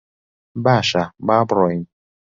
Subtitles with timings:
[0.63, 1.83] باشە، با بڕۆین.